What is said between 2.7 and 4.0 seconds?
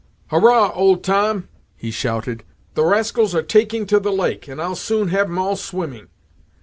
"The rascals are taking to